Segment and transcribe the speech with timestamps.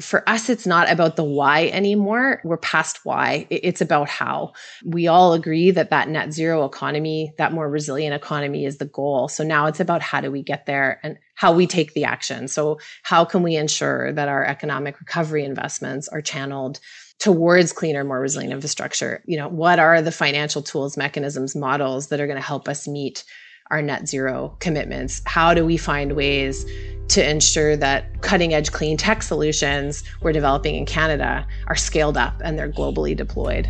[0.00, 2.40] for us, it's not about the why anymore.
[2.44, 3.46] We're past why.
[3.50, 4.52] It's about how.
[4.84, 9.28] We all agree that that net zero economy, that more resilient economy is the goal.
[9.28, 12.48] So now it's about how do we get there and how we take the action.
[12.48, 16.80] So how can we ensure that our economic recovery investments are channeled
[17.18, 19.22] towards cleaner, more resilient infrastructure?
[19.26, 22.88] You know, what are the financial tools, mechanisms, models that are going to help us
[22.88, 23.24] meet
[23.70, 25.22] our net zero commitments?
[25.26, 26.66] How do we find ways
[27.10, 32.40] to ensure that cutting edge clean tech solutions we're developing in Canada are scaled up
[32.44, 33.68] and they're globally deployed.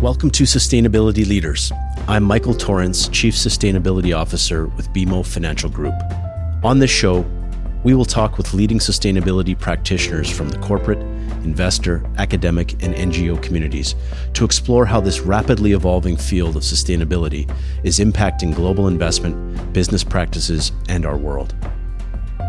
[0.00, 1.70] Welcome to Sustainability Leaders.
[2.08, 5.94] I'm Michael Torrance, Chief Sustainability Officer with BMO Financial Group.
[6.64, 7.26] On this show,
[7.82, 10.98] we will talk with leading sustainability practitioners from the corporate,
[11.46, 13.94] investor, academic, and NGO communities
[14.34, 17.50] to explore how this rapidly evolving field of sustainability
[17.84, 21.54] is impacting global investment, business practices, and our world.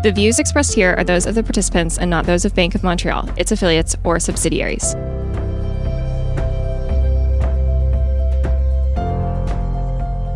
[0.03, 2.83] The views expressed here are those of the participants and not those of Bank of
[2.83, 4.93] Montreal, its affiliates, or subsidiaries.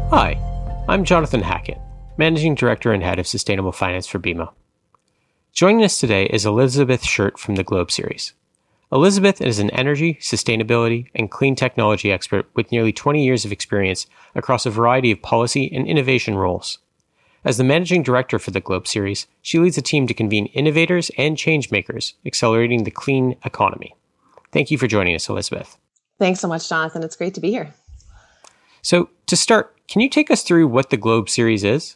[0.10, 0.38] Hi,
[0.88, 1.80] I'm Jonathan Hackett,
[2.18, 4.52] Managing Director and Head of Sustainable Finance for BMO.
[5.54, 8.34] Joining us today is Elizabeth Shirt from the Globe Series.
[8.94, 14.06] Elizabeth is an energy, sustainability, and clean technology expert with nearly 20 years of experience
[14.36, 16.78] across a variety of policy and innovation roles.
[17.46, 21.10] As the managing director for the Globe Series, she leads a team to convene innovators
[21.18, 23.96] and changemakers, accelerating the clean economy.
[24.52, 25.78] Thank you for joining us, Elizabeth.
[26.20, 27.02] Thanks so much, Jonathan.
[27.02, 27.74] It's great to be here.
[28.82, 31.96] So, to start, can you take us through what the Globe Series is?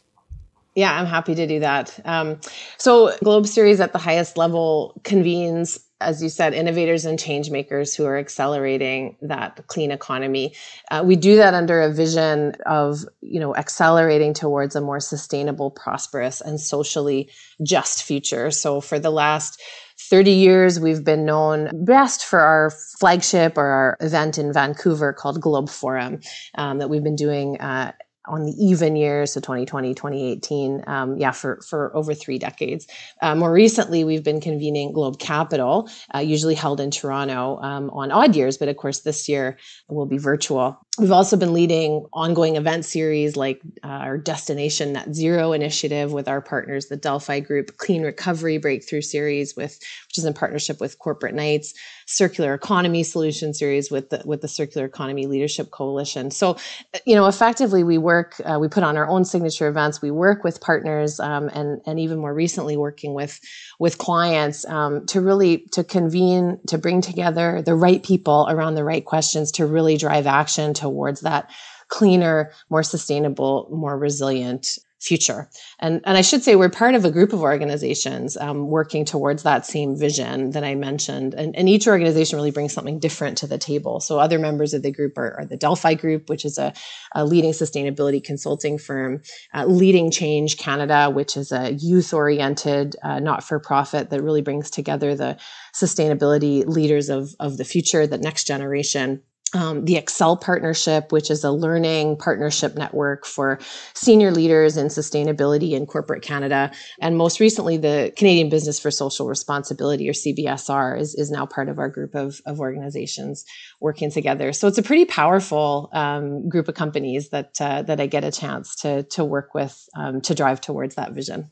[0.74, 1.98] Yeah, I'm happy to do that.
[2.06, 2.40] Um,
[2.78, 7.94] so, Globe Series at the highest level convenes, as you said, innovators and change makers
[7.94, 10.54] who are accelerating that clean economy.
[10.90, 15.70] Uh, we do that under a vision of, you know, accelerating towards a more sustainable,
[15.70, 17.30] prosperous, and socially
[17.62, 18.50] just future.
[18.50, 19.62] So, for the last
[19.98, 25.40] 30 years, we've been known best for our flagship or our event in Vancouver called
[25.40, 26.20] Globe Forum
[26.56, 27.92] um, that we've been doing uh,
[28.28, 32.86] on the even years, so 2020, 2018, um, yeah, for, for over three decades.
[33.22, 38.10] Uh, more recently, we've been convening Globe Capital, uh, usually held in Toronto um, on
[38.10, 40.78] odd years, but of course this year will be virtual.
[40.98, 46.26] We've also been leading ongoing event series like uh, our Destination Net Zero initiative with
[46.26, 50.98] our partners, the Delphi Group Clean Recovery Breakthrough Series, with which is in partnership with
[50.98, 51.74] Corporate Knights,
[52.06, 56.30] Circular Economy Solution Series with the with the Circular Economy Leadership Coalition.
[56.30, 56.56] So,
[57.04, 60.00] you know, effectively, we work, uh, we put on our own signature events.
[60.00, 63.38] We work with partners, um, and and even more recently, working with
[63.78, 68.84] with clients um, to really to convene to bring together the right people around the
[68.84, 71.44] right questions to really drive action towards that
[71.88, 72.38] cleaner,
[72.74, 74.64] more sustainable, more resilient
[74.98, 75.48] future.
[75.78, 79.42] And, and I should say we're part of a group of organizations um, working towards
[79.42, 81.34] that same vision that I mentioned.
[81.34, 84.00] And, and each organization really brings something different to the table.
[84.00, 86.72] So other members of the group are, are the Delphi Group, which is a,
[87.14, 89.20] a leading sustainability consulting firm,
[89.54, 95.36] uh, Leading Change Canada, which is a youth-oriented uh, not-for-profit that really brings together the
[95.74, 99.22] sustainability leaders of, of the future, the next generation
[99.54, 103.58] um, the Excel Partnership, which is a learning partnership network for
[103.94, 106.72] senior leaders in sustainability in corporate Canada.
[107.00, 111.68] And most recently, the Canadian Business for Social Responsibility, or CBSR, is, is now part
[111.68, 113.44] of our group of, of organizations
[113.80, 114.52] working together.
[114.52, 118.32] So it's a pretty powerful um, group of companies that, uh, that I get a
[118.32, 121.50] chance to, to work with um, to drive towards that vision.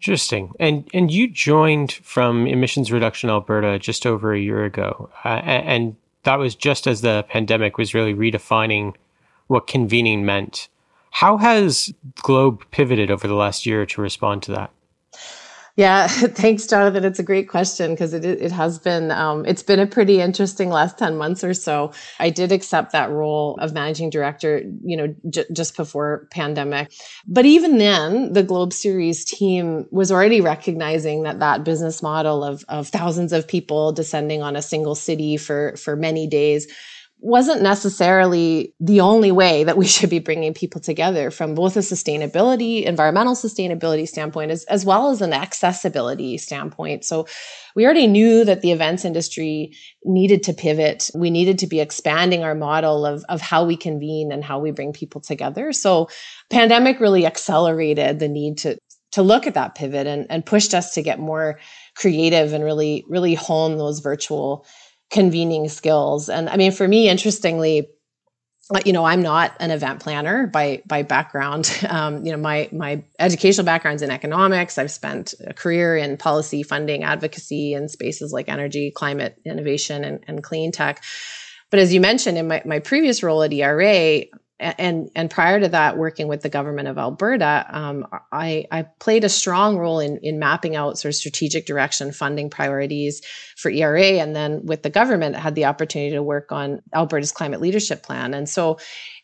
[0.00, 0.52] Interesting.
[0.60, 5.96] And and you joined from Emissions Reduction Alberta just over a year ago, uh, and
[6.24, 8.94] that was just as the pandemic was really redefining
[9.46, 10.68] what convening meant.
[11.10, 14.70] How has Globe pivoted over the last year to respond to that?
[15.78, 17.04] Yeah, thanks, Jonathan.
[17.06, 20.70] It's a great question because it it has been um, it's been a pretty interesting
[20.70, 21.94] last ten months or so.
[22.20, 26.92] I did accept that role of managing director, you know, j- just before pandemic.
[27.28, 32.66] But even then, the Globe Series team was already recognizing that that business model of
[32.70, 36.68] of thousands of people descending on a single city for for many days
[37.20, 41.80] wasn't necessarily the only way that we should be bringing people together from both a
[41.80, 47.04] sustainability, environmental sustainability standpoint, as, as well as an accessibility standpoint.
[47.04, 47.26] So
[47.74, 49.72] we already knew that the events industry
[50.04, 51.10] needed to pivot.
[51.14, 54.70] We needed to be expanding our model of, of how we convene and how we
[54.70, 55.72] bring people together.
[55.72, 56.08] So
[56.50, 58.78] pandemic really accelerated the need to,
[59.12, 61.58] to look at that pivot and, and pushed us to get more
[61.96, 64.66] creative and really, really hone those virtual
[65.10, 66.28] convening skills.
[66.28, 67.88] And I mean, for me, interestingly,
[68.84, 71.70] you know i'm not an event planner by by background.
[71.88, 74.76] Um, you know my my educational background's in economics.
[74.76, 80.22] I've spent a career in policy funding advocacy in spaces like energy climate innovation and,
[80.28, 81.02] and clean tech.
[81.70, 84.24] But as you mentioned in my, my previous role at ERA
[84.60, 89.22] and and prior to that, working with the government of Alberta, um, I, I played
[89.22, 93.22] a strong role in in mapping out sort of strategic direction, funding priorities
[93.56, 97.30] for ERA, and then with the government, I had the opportunity to work on Alberta's
[97.30, 98.78] climate leadership plan, and so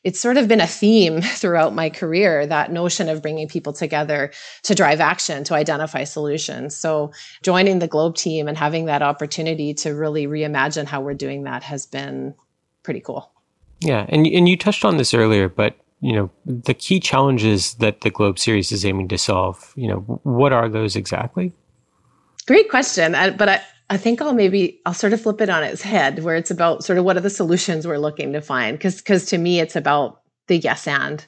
[0.04, 4.30] it's sort of been a theme throughout my career that notion of bringing people together
[4.62, 6.76] to drive action to identify solutions.
[6.76, 7.10] So
[7.42, 11.64] joining the globe team and having that opportunity to really reimagine how we're doing that
[11.64, 12.34] has been
[12.84, 13.33] pretty cool
[13.84, 18.00] yeah, and and you touched on this earlier, but you know the key challenges that
[18.00, 19.72] the Globe series is aiming to solve.
[19.76, 21.52] You know, what are those exactly?
[22.46, 23.62] Great question, I, but I.
[23.90, 26.82] I think I'll maybe I'll sort of flip it on its head where it's about
[26.82, 29.76] sort of what are the solutions we're looking to find because because to me it's
[29.76, 31.26] about the yes and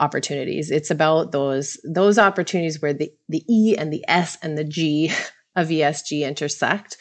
[0.00, 0.70] opportunities.
[0.70, 5.12] It's about those those opportunities where the the E and the S and the G
[5.56, 6.98] of ESG intersect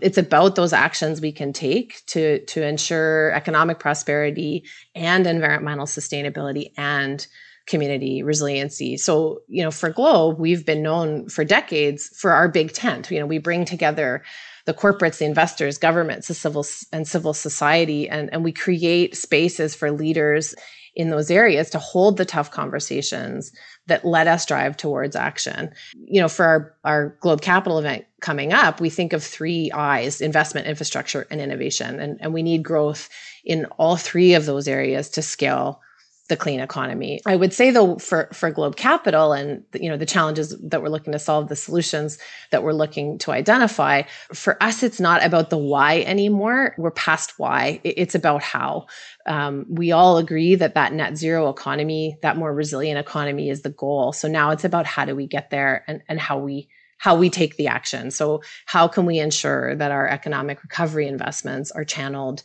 [0.00, 4.64] it's about those actions we can take to to ensure economic prosperity
[4.94, 7.26] and environmental sustainability and
[7.66, 8.96] community resiliency.
[8.96, 13.10] So, you know, for Globe, we've been known for decades for our big tent.
[13.10, 14.22] You know, we bring together
[14.66, 19.74] the corporates, the investors, governments, the civil and civil society, and, and we create spaces
[19.74, 20.54] for leaders
[20.96, 23.52] in those areas to hold the tough conversations
[23.86, 25.70] that let us drive towards action.
[25.94, 30.22] You know, for our, our Globe Capital event coming up, we think of three I's
[30.22, 32.00] investment, infrastructure, and innovation.
[32.00, 33.10] And, and we need growth
[33.44, 35.80] in all three of those areas to scale
[36.28, 37.20] the clean economy.
[37.26, 40.88] I would say though for for Globe Capital and you know the challenges that we're
[40.88, 42.18] looking to solve, the solutions
[42.50, 44.02] that we're looking to identify,
[44.32, 46.74] for us it's not about the why anymore.
[46.78, 47.80] We're past why.
[47.84, 48.86] It's about how.
[49.26, 53.70] Um, we all agree that that net zero economy, that more resilient economy, is the
[53.70, 54.12] goal.
[54.12, 56.68] So now it's about how do we get there and and how we
[56.98, 58.10] how we take the action.
[58.10, 62.42] So how can we ensure that our economic recovery investments are channeled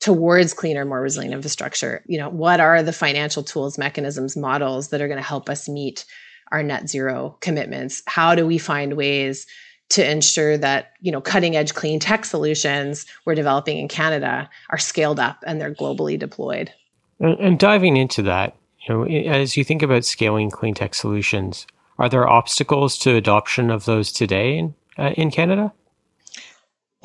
[0.00, 2.02] towards cleaner, more resilient infrastructure.
[2.06, 5.68] You know, what are the financial tools, mechanisms, models that are going to help us
[5.68, 6.04] meet
[6.52, 8.02] our net zero commitments?
[8.06, 9.46] How do we find ways
[9.90, 14.78] to ensure that, you know, cutting edge clean tech solutions we're developing in Canada are
[14.78, 16.72] scaled up and they're globally deployed?
[17.20, 18.56] And, and diving into that,
[18.86, 21.66] you know, as you think about scaling clean tech solutions,
[21.98, 25.72] are there obstacles to adoption of those today in, uh, in Canada?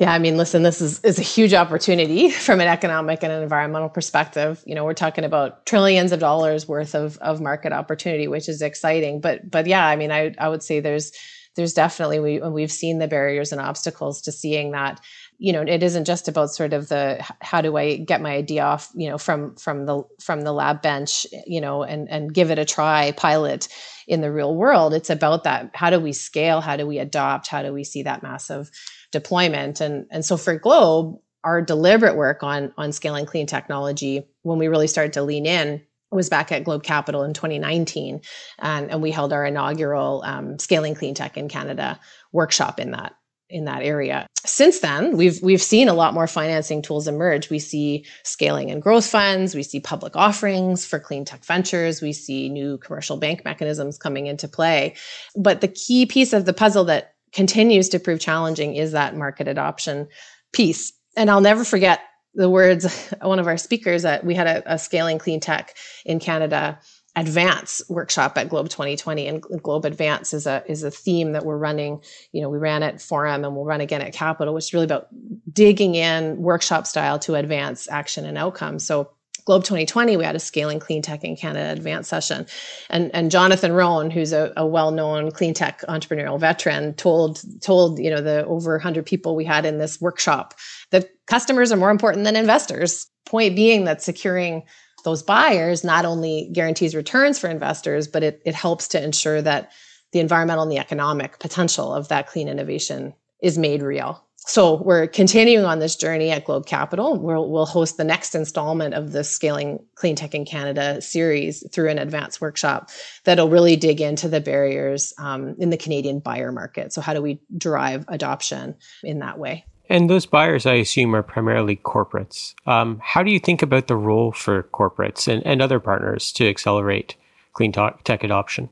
[0.00, 3.42] Yeah, I mean, listen, this is, is a huge opportunity from an economic and an
[3.42, 4.64] environmental perspective.
[4.66, 8.62] You know, we're talking about trillions of dollars worth of, of market opportunity, which is
[8.62, 9.20] exciting.
[9.20, 11.12] But but yeah, I mean, I, I would say there's
[11.54, 15.00] there's definitely we we've seen the barriers and obstacles to seeing that.
[15.42, 18.62] You know, it isn't just about sort of the how do I get my idea
[18.62, 22.50] off, you know, from from the from the lab bench, you know, and and give
[22.50, 23.68] it a try, pilot
[24.06, 24.92] in the real world.
[24.92, 25.70] It's about that.
[25.74, 26.60] How do we scale?
[26.60, 27.48] How do we adopt?
[27.48, 28.70] How do we see that massive
[29.12, 29.80] deployment.
[29.80, 34.68] And, and so for Globe, our deliberate work on, on scaling clean technology, when we
[34.68, 38.20] really started to lean in, was back at Globe Capital in 2019,
[38.58, 42.00] and, and we held our inaugural um, Scaling Clean Tech in Canada
[42.32, 43.14] workshop in that
[43.50, 44.26] in that area.
[44.46, 47.50] Since then, we've we've seen a lot more financing tools emerge.
[47.50, 52.12] We see scaling and growth funds, we see public offerings for clean tech ventures, we
[52.12, 54.94] see new commercial bank mechanisms coming into play.
[55.36, 59.46] But the key piece of the puzzle that continues to prove challenging is that market
[59.46, 60.08] adoption
[60.52, 60.92] piece.
[61.16, 62.00] And I'll never forget
[62.34, 66.18] the words one of our speakers that we had a, a scaling clean tech in
[66.18, 66.78] Canada
[67.16, 71.56] advance workshop at globe 2020 and globe advance is a is a theme that we're
[71.56, 72.00] running
[72.30, 74.84] you know we ran at forum and we'll run again at capital which is really
[74.84, 75.08] about
[75.52, 79.10] digging in workshop style to advance action and outcomes so
[79.44, 82.46] Globe 2020, we had a Scaling Clean Tech in Canada advanced session.
[82.88, 88.10] And, and Jonathan Rhone, who's a, a well-known clean tech entrepreneurial veteran, told, told, you
[88.10, 90.54] know, the over 100 people we had in this workshop
[90.90, 93.08] that customers are more important than investors.
[93.26, 94.62] Point being that securing
[95.04, 99.72] those buyers not only guarantees returns for investors, but it, it helps to ensure that
[100.12, 105.06] the environmental and the economic potential of that clean innovation is made real so we're
[105.06, 107.18] continuing on this journey at Globe Capital.
[107.18, 111.90] We'll, we'll host the next installment of the Scaling Clean Tech in Canada series through
[111.90, 112.90] an advanced workshop
[113.24, 116.92] that'll really dig into the barriers um, in the Canadian buyer market.
[116.92, 119.66] So how do we drive adoption in that way?
[119.90, 122.54] And those buyers, I assume, are primarily corporates.
[122.64, 126.48] Um, how do you think about the role for corporates and, and other partners to
[126.48, 127.16] accelerate
[127.54, 128.70] clean tech adoption?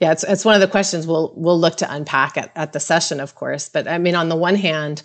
[0.00, 2.80] Yeah, it's it's one of the questions we'll we'll look to unpack at, at the
[2.80, 3.68] session, of course.
[3.68, 5.02] But I mean, on the one hand,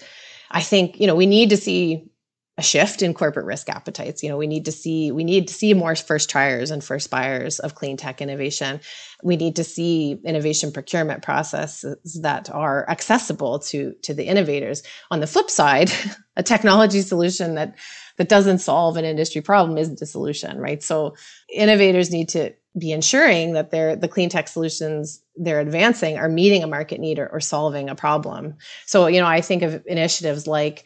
[0.52, 2.10] I think you know we need to see
[2.58, 4.22] a shift in corporate risk appetites.
[4.22, 7.10] You know, we need to see we need to see more first triers and first
[7.10, 8.80] buyers of clean tech innovation.
[9.24, 14.84] We need to see innovation procurement processes that are accessible to to the innovators.
[15.10, 15.92] On the flip side,
[16.36, 17.76] a technology solution that
[18.18, 20.84] that doesn't solve an industry problem isn't a solution, right?
[20.84, 21.16] So
[21.52, 26.64] innovators need to be ensuring that they're the clean tech solutions they're advancing are meeting
[26.64, 28.56] a market need or, or solving a problem.
[28.86, 30.86] So, you know, I think of initiatives like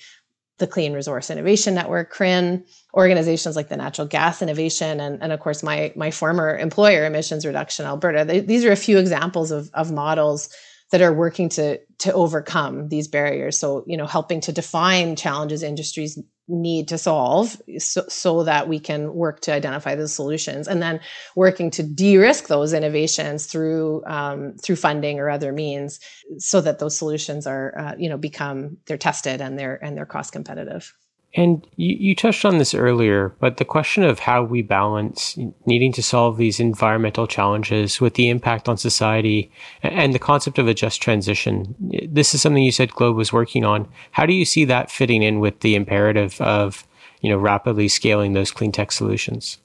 [0.58, 5.40] the Clean Resource Innovation Network, CRIN, organizations like the Natural Gas Innovation, and, and of
[5.40, 8.26] course, my, my former employer, Emissions Reduction Alberta.
[8.26, 10.50] They, these are a few examples of, of models
[10.92, 13.60] that are working to, to overcome these barriers.
[13.60, 18.80] So, you know, helping to define challenges industries need to solve so, so that we
[18.80, 21.00] can work to identify the solutions and then
[21.36, 26.00] working to de-risk those innovations through um, through funding or other means
[26.38, 30.06] so that those solutions are uh, you know become they're tested and they're and they're
[30.06, 30.94] cost competitive
[31.38, 35.94] and you, you touched on this earlier, but the question of how we balance needing
[35.94, 39.52] to solve these environmental challenges with the impact on society
[39.84, 41.76] and the concept of a just transition.
[42.10, 43.88] This is something you said Globe was working on.
[44.12, 46.88] How do you see that fitting in with the imperative of,
[47.22, 49.60] you know, rapidly scaling those clean tech solutions?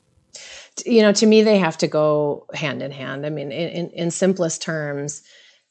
[0.84, 3.24] You know, to me, they have to go hand in hand.
[3.24, 5.22] I mean, in, in, in simplest terms,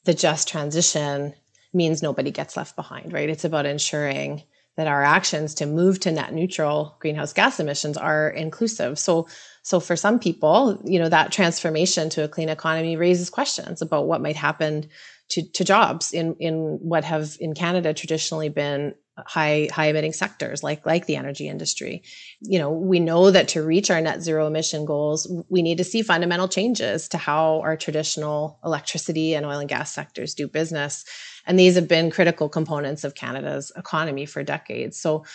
[0.06, 1.36] the just transition
[1.74, 3.30] means nobody gets left behind, right?
[3.30, 4.42] It's about ensuring
[4.78, 8.98] that our actions to move to net neutral greenhouse gas emissions are inclusive.
[8.98, 9.28] So,
[9.64, 14.08] so for some people, you know, that transformation to a clean economy raises questions about
[14.08, 14.90] what might happen
[15.30, 20.64] to, to jobs in, in what have in Canada traditionally been high high emitting sectors
[20.64, 22.02] like like the energy industry
[22.40, 25.84] you know we know that to reach our net zero emission goals we need to
[25.84, 31.04] see fundamental changes to how our traditional electricity and oil and gas sectors do business
[31.46, 34.98] and these have been critical components of Canada's economy for decades.
[35.00, 35.26] So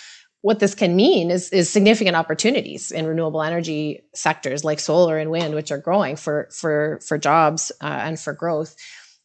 [0.43, 5.31] what this can mean is, is significant opportunities in renewable energy sectors like solar and
[5.31, 8.77] wind, which are growing for, for, for jobs uh, and for growth.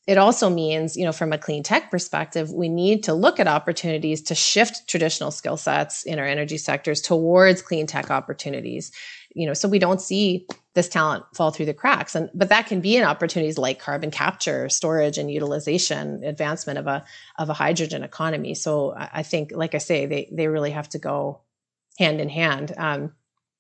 [0.08, 3.48] It also means, you know, from a clean tech perspective, we need to look at
[3.48, 8.92] opportunities to shift traditional skill sets in our energy sectors towards clean tech opportunities
[9.34, 12.16] you know so we don't see this talent fall through the cracks.
[12.16, 16.88] And but that can be in opportunities like carbon capture storage and utilization advancement of
[16.88, 17.04] a
[17.38, 18.56] of a hydrogen economy.
[18.56, 21.42] So i think like i say they they really have to go
[22.00, 22.74] hand in hand.
[22.78, 23.14] Um,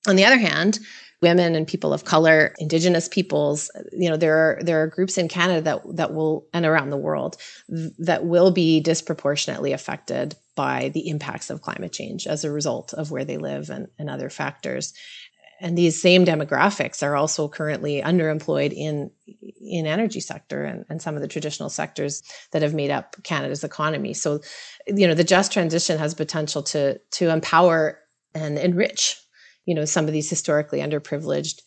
[0.07, 0.79] on the other hand
[1.21, 5.27] women and people of color indigenous peoples you know there are there are groups in
[5.27, 7.37] canada that that will and around the world
[7.99, 13.11] that will be disproportionately affected by the impacts of climate change as a result of
[13.11, 14.93] where they live and, and other factors
[15.61, 19.11] and these same demographics are also currently underemployed in
[19.61, 23.63] in energy sector and, and some of the traditional sectors that have made up Canada's
[23.63, 24.13] economy.
[24.13, 24.41] So,
[24.87, 27.99] you know, the just transition has potential to to empower
[28.33, 29.17] and enrich,
[29.65, 31.61] you know, some of these historically underprivileged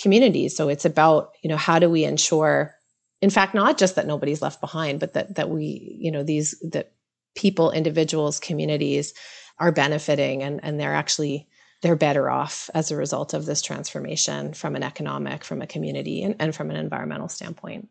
[0.00, 0.56] communities.
[0.56, 2.74] So it's about, you know, how do we ensure,
[3.20, 6.58] in fact, not just that nobody's left behind, but that that we, you know, these
[6.72, 6.92] that
[7.36, 9.12] people, individuals, communities
[9.58, 11.46] are benefiting and and they're actually
[11.84, 16.22] they're better off as a result of this transformation from an economic, from a community,
[16.22, 17.90] and, and from an environmental standpoint.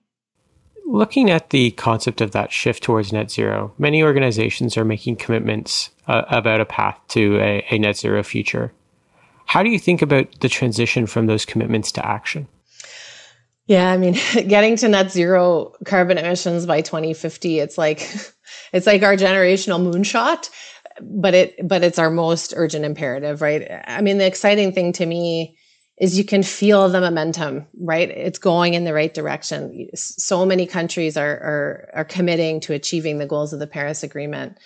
[0.88, 5.92] Looking at the concept of that shift towards net zero, many organizations are making commitments
[6.08, 8.74] uh, about a path to a, a net zero future.
[9.46, 12.48] How do you think about the transition from those commitments to action?
[13.68, 14.14] Yeah, I mean,
[14.48, 18.00] getting to net zero carbon emissions by 2050, it's like
[18.74, 20.50] it's like our generational moonshot
[21.02, 23.68] but it but it's our most urgent imperative right?
[23.88, 25.58] I mean the exciting thing to me
[26.00, 28.10] is you can feel the momentum right?
[28.10, 29.88] It's going in the right direction.
[29.96, 34.58] So many countries are are are committing to achieving the goals of the paris agreement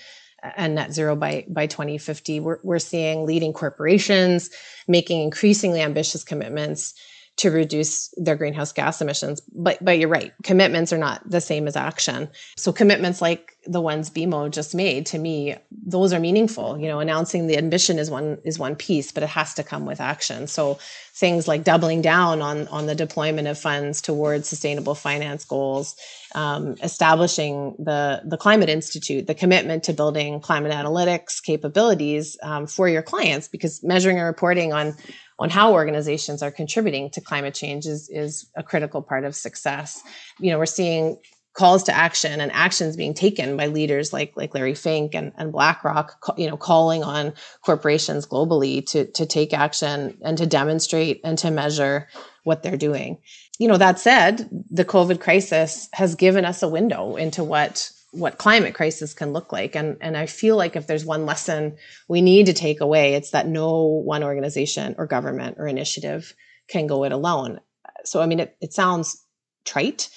[0.55, 4.49] and net zero by by 2050 we're, we're seeing leading corporations
[4.87, 6.93] making increasingly ambitious commitments
[7.37, 9.41] to reduce their greenhouse gas emissions.
[9.53, 12.29] But but you're right, commitments are not the same as action.
[12.57, 16.79] So commitments like the ones BMO just made to me, those are meaningful.
[16.79, 19.85] You know, announcing the ambition is one is one piece, but it has to come
[19.85, 20.47] with action.
[20.47, 20.79] So
[21.13, 25.95] things like doubling down on on the deployment of funds towards sustainable finance goals,
[26.33, 32.89] um, establishing the the Climate Institute, the commitment to building climate analytics capabilities um, for
[32.89, 34.95] your clients, because measuring and reporting on
[35.39, 40.01] on how organizations are contributing to climate change is, is a critical part of success.
[40.39, 41.17] You know, we're seeing
[41.57, 45.51] calls to action and actions being taken by leaders like like Larry Fink and, and
[45.51, 47.33] BlackRock, you know, calling on
[47.65, 52.07] corporations globally to to take action and to demonstrate and to measure
[52.43, 53.17] what they're doing.
[53.59, 58.37] You know, that said, the COVID crisis has given us a window into what what
[58.37, 59.75] climate crisis can look like.
[59.75, 63.31] And, and I feel like if there's one lesson we need to take away, it's
[63.31, 66.33] that no one organization or government or initiative
[66.67, 67.59] can go it alone.
[68.05, 69.23] So, I mean, it, it sounds
[69.65, 70.09] trite,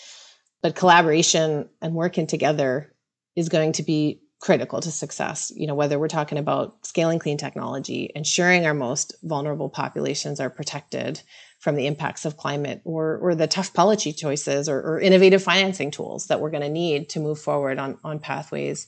[0.62, 2.94] but collaboration and working together
[3.36, 5.52] is going to be critical to success.
[5.54, 10.50] You know, whether we're talking about scaling clean technology, ensuring our most vulnerable populations are
[10.50, 11.22] protected
[11.60, 15.90] from the impacts of climate, or or the tough policy choices or, or innovative financing
[15.90, 18.86] tools that we're going to need to move forward on on pathways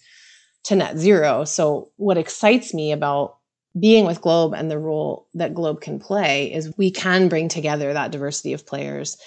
[0.65, 1.45] to net zero.
[1.45, 3.37] So, what excites me about
[3.79, 7.93] being with Globe and the role that Globe can play is we can bring together
[7.93, 9.19] that diversity of players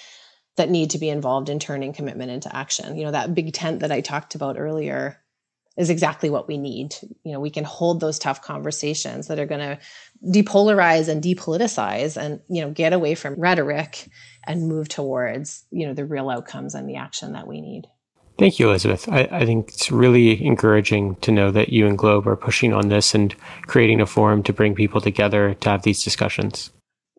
[0.57, 2.95] that need to be involved in turning commitment into action.
[2.95, 5.19] You know, that big tent that I talked about earlier
[5.77, 6.95] is exactly what we need.
[7.23, 9.79] You know, we can hold those tough conversations that are going to
[10.25, 14.07] depolarize and depoliticize and, you know, get away from rhetoric
[14.47, 17.87] and move towards, you know, the real outcomes and the action that we need.
[18.37, 19.07] Thank you, Elizabeth.
[19.09, 22.89] I, I, think it's really encouraging to know that you and Globe are pushing on
[22.89, 26.69] this and creating a forum to bring people together to have these discussions.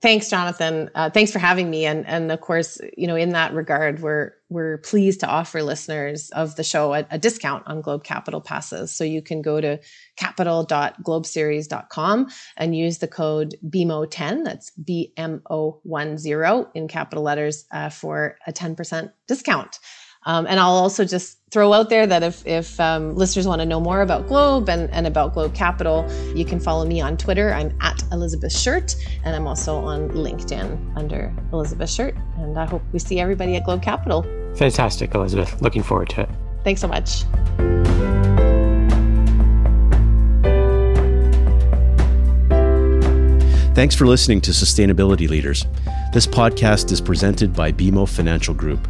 [0.02, 0.90] Thanks, Jonathan.
[0.94, 1.86] Uh, thanks for having me.
[1.86, 6.28] And and of course, you know, in that regard, we're we're pleased to offer listeners
[6.30, 8.92] of the show a, a discount on Globe Capital passes.
[8.92, 9.80] So you can go to
[10.16, 12.26] capital.globeseries.com
[12.58, 14.44] and use the code BMO10.
[14.44, 16.18] That's B M O 10
[16.74, 19.78] in capital letters uh, for a 10% discount.
[20.26, 23.64] Um, and I'll also just throw out there that if, if um, listeners want to
[23.64, 26.04] know more about Globe and, and about Globe Capital,
[26.34, 27.52] you can follow me on Twitter.
[27.52, 32.16] I'm at Elizabeth Shirt, and I'm also on LinkedIn under Elizabeth Shirt.
[32.38, 34.24] And I hope we see everybody at Globe Capital.
[34.56, 35.62] Fantastic, Elizabeth.
[35.62, 36.30] Looking forward to it.
[36.64, 37.22] Thanks so much.
[43.76, 45.66] Thanks for listening to Sustainability Leaders.
[46.12, 48.88] This podcast is presented by BMO Financial Group.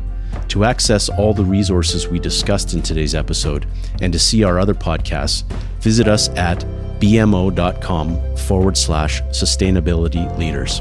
[0.49, 3.67] To access all the resources we discussed in today's episode
[4.01, 5.45] and to see our other podcasts,
[5.81, 6.61] visit us at
[7.01, 10.81] bmo.com forward slash sustainability leaders.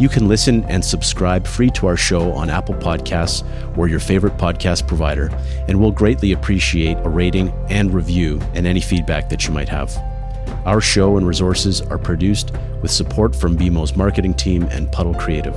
[0.00, 3.44] You can listen and subscribe free to our show on Apple Podcasts
[3.76, 5.28] or your favorite podcast provider,
[5.66, 9.96] and we'll greatly appreciate a rating and review and any feedback that you might have.
[10.64, 15.56] Our show and resources are produced with support from BMO's marketing team and Puddle Creative.